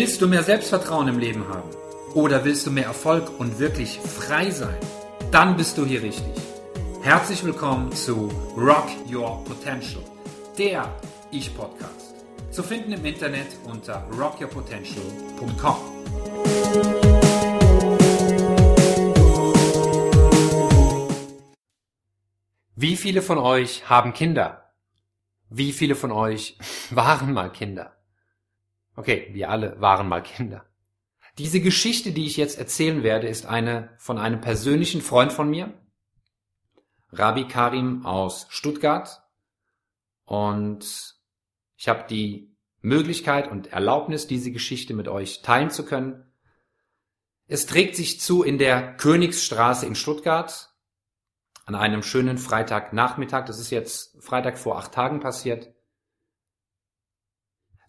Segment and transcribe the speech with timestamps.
[0.00, 1.68] Willst du mehr Selbstvertrauen im Leben haben?
[2.14, 4.78] Oder willst du mehr Erfolg und wirklich frei sein?
[5.30, 6.32] Dann bist du hier richtig.
[7.02, 10.02] Herzlich willkommen zu Rock Your Potential,
[10.56, 10.90] der
[11.30, 12.14] Ich-Podcast.
[12.50, 15.76] Zu finden im Internet unter rockyourpotential.com.
[22.74, 24.72] Wie viele von euch haben Kinder?
[25.50, 26.56] Wie viele von euch
[26.90, 27.99] waren mal Kinder?
[29.00, 30.66] Okay, wir alle waren mal Kinder.
[31.38, 35.72] Diese Geschichte, die ich jetzt erzählen werde, ist eine von einem persönlichen Freund von mir,
[37.10, 39.22] Rabi Karim aus Stuttgart.
[40.26, 41.16] Und
[41.78, 46.30] ich habe die Möglichkeit und Erlaubnis, diese Geschichte mit euch teilen zu können.
[47.46, 50.74] Es trägt sich zu in der Königsstraße in Stuttgart
[51.64, 53.46] an einem schönen Freitagnachmittag.
[53.46, 55.72] Das ist jetzt Freitag vor acht Tagen passiert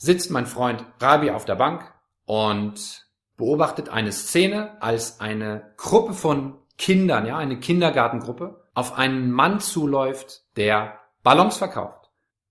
[0.02, 1.94] sitzt mein Freund Rabi auf der Bank
[2.26, 3.06] und
[3.38, 10.42] beobachtet eine Szene, als eine Gruppe von Kindern, ja, eine Kindergartengruppe, auf einen Mann zuläuft,
[10.58, 12.10] der Ballons verkauft.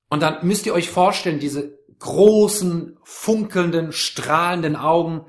[0.08, 5.26] Und dann müsst ihr euch vorstellen, diese großen, funkelnden, strahlenden Augen,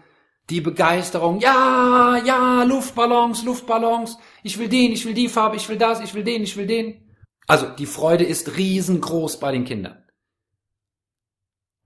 [0.51, 5.77] die Begeisterung, ja, ja, Luftballons, Luftballons, ich will den, ich will die Farbe, ich will
[5.77, 7.15] das, ich will den, ich will den.
[7.47, 10.03] Also die Freude ist riesengroß bei den Kindern.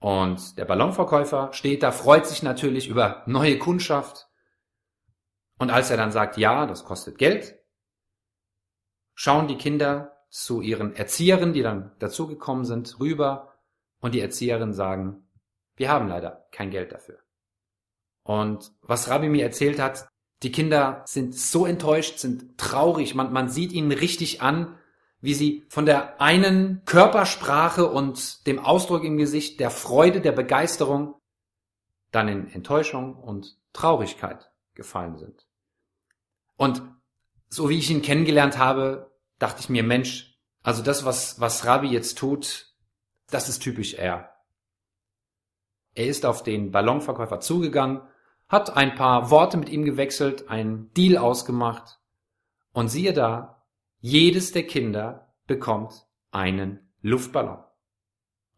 [0.06, 4.30] Und der Ballonverkäufer steht da, freut sich natürlich über neue Kundschaft.
[5.58, 7.58] Und als er dann sagt, ja, das kostet Geld,
[9.16, 13.56] schauen die Kinder zu ihren Erzieherinnen, die dann dazugekommen sind, rüber
[14.00, 15.28] und die Erzieherinnen sagen,
[15.76, 17.18] wir haben leider kein Geld dafür.
[18.22, 20.08] Und was Rabbi mir erzählt hat,
[20.44, 24.78] die Kinder sind so enttäuscht, sind traurig, man, man sieht ihnen richtig an,
[25.26, 31.16] wie sie von der einen Körpersprache und dem Ausdruck im Gesicht der Freude, der Begeisterung,
[32.12, 35.46] dann in Enttäuschung und Traurigkeit gefallen sind.
[36.58, 36.82] Und
[37.50, 41.88] so wie ich ihn kennengelernt habe, dachte ich mir, Mensch, also das, was, was Rabi
[41.88, 42.74] jetzt tut,
[43.30, 44.30] das ist typisch er.
[45.96, 48.02] Er ist auf den Ballonverkäufer zugegangen,
[48.48, 52.00] hat ein paar Worte mit ihm gewechselt, einen Deal ausgemacht
[52.74, 53.55] und siehe da,
[54.06, 57.58] jedes der Kinder bekommt einen Luftballon.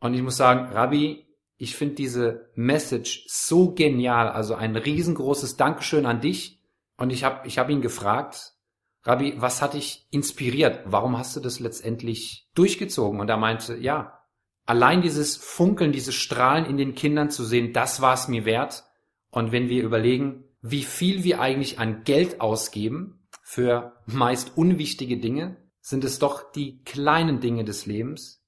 [0.01, 1.25] Und ich muss sagen, Rabbi,
[1.55, 4.27] ich finde diese Message so genial.
[4.27, 6.61] Also ein riesengroßes Dankeschön an dich.
[6.97, 8.55] Und ich habe ich hab ihn gefragt,
[9.03, 10.81] Rabbi, was hat dich inspiriert?
[10.83, 13.21] Warum hast du das letztendlich durchgezogen?
[13.21, 14.19] Und er meinte, ja,
[14.65, 18.83] allein dieses Funkeln, dieses Strahlen in den Kindern zu sehen, das war es mir wert.
[19.29, 23.16] Und wenn wir überlegen, wie viel wir eigentlich an Geld ausgeben,
[23.49, 28.45] für meist unwichtige Dinge sind es doch die kleinen Dinge des Lebens,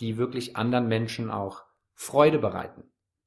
[0.00, 2.84] die wirklich anderen Menschen auch Freude bereiten.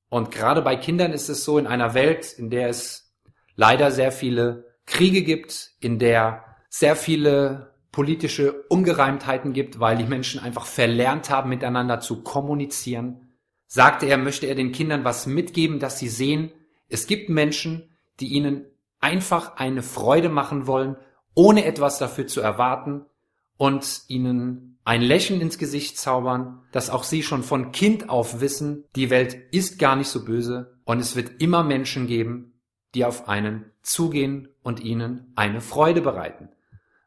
[0.09, 3.15] Und gerade bei Kindern ist es so in einer Welt, in der es
[3.55, 10.41] leider sehr viele Kriege gibt, in der sehr viele politische Ungereimtheiten gibt, weil die Menschen
[10.41, 13.37] einfach verlernt haben, miteinander zu kommunizieren,
[13.67, 16.51] sagte er, möchte er den Kindern was mitgeben, dass sie sehen,
[16.89, 18.65] es gibt Menschen, die ihnen
[18.99, 20.97] einfach eine Freude machen wollen
[21.33, 23.05] ohne etwas dafür zu erwarten
[23.57, 28.85] und ihnen ein Lächeln ins Gesicht zaubern, dass auch sie schon von Kind auf wissen,
[28.95, 32.53] die Welt ist gar nicht so böse und es wird immer Menschen geben,
[32.95, 36.49] die auf einen zugehen und ihnen eine Freude bereiten.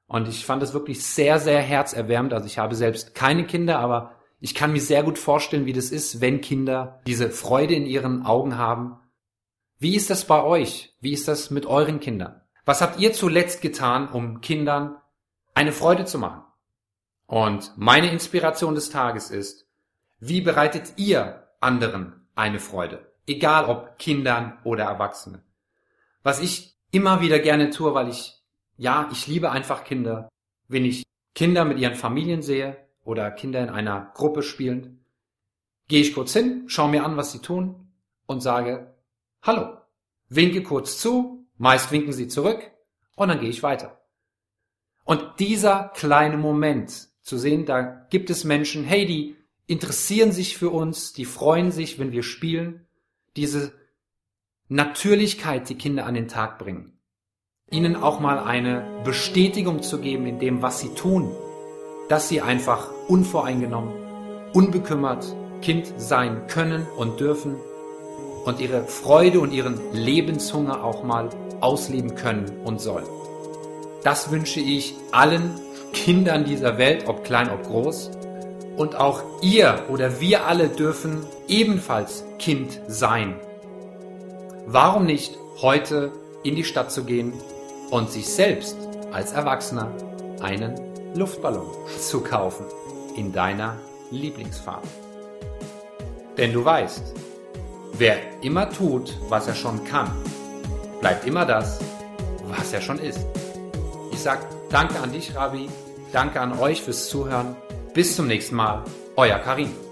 [0.07, 2.33] Und ich fand es wirklich sehr, sehr herzerwärmend.
[2.33, 5.91] Also ich habe selbst keine Kinder, aber ich kann mir sehr gut vorstellen, wie das
[5.91, 8.99] ist, wenn Kinder diese Freude in ihren Augen haben.
[9.79, 10.95] Wie ist das bei euch?
[11.01, 12.41] Wie ist das mit euren Kindern?
[12.65, 14.97] Was habt ihr zuletzt getan, um Kindern
[15.55, 16.45] eine Freude zu machen?
[17.27, 19.67] Und meine Inspiration des Tages ist,
[20.19, 23.13] wie bereitet ihr anderen eine Freude?
[23.27, 25.43] Egal ob Kindern oder Erwachsene.
[26.23, 28.43] Was ich immer wieder gerne tue, weil ich,
[28.79, 30.29] ja, ich liebe einfach Kinder.
[30.69, 31.05] Wenn ich
[31.35, 35.05] Kinder mit ihren Familien sehe oder Kinder in einer Gruppe spielen,
[35.89, 37.89] gehe ich kurz hin, schaue mir an, was sie tun
[38.27, 38.95] und sage,
[39.43, 39.77] hallo,
[40.29, 42.71] winke kurz zu Meist winken sie zurück
[43.17, 44.01] und dann gehe ich weiter.
[45.05, 49.37] Und dieser kleine Moment zu sehen, da gibt es Menschen, hey, die
[49.67, 52.87] interessieren sich für uns, die freuen sich, wenn wir spielen,
[53.37, 53.73] diese
[54.69, 56.99] Natürlichkeit die Kinder an den Tag bringen.
[57.71, 61.35] Ihnen auch mal eine Bestätigung zu geben in dem, was sie tun,
[62.09, 63.93] dass sie einfach unvoreingenommen,
[64.53, 67.57] unbekümmert Kind sein können und dürfen
[68.45, 71.31] und ihre Freude und ihren Lebenshunger auch mal
[71.65, 73.09] ausleben können und sollen.
[74.05, 75.59] Das wünsche ich allen
[75.95, 78.11] Kindern dieser Welt, ob klein, ob groß.
[78.77, 83.37] Und auch ihr oder wir alle dürfen ebenfalls Kind sein.
[84.67, 86.13] warum nicht heute
[86.43, 87.33] in die Stadt zu gehen
[87.91, 88.77] und sich selbst
[89.13, 89.91] als Erwachsener
[90.41, 90.75] einen
[91.15, 91.67] Luftballon
[92.01, 92.67] zu kaufen
[93.17, 93.77] in deiner
[94.11, 94.89] Lieblingsfarbe.
[96.37, 97.15] Denn du weißt,
[97.93, 100.11] wer immer tut, was er schon kann,
[101.05, 101.81] bleibt immer das,
[102.49, 103.21] was er schon ist.
[104.11, 104.39] Ich sag
[104.71, 105.69] danke an dich, Rabi,
[106.15, 107.57] danke an euch fürs Zuhören.
[107.93, 108.83] Bis zum nächsten Mal,
[109.15, 109.84] euer Karim.